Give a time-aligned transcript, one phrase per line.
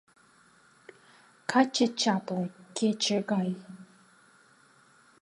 [1.51, 2.43] Каче чапле—
[2.77, 3.49] кече гай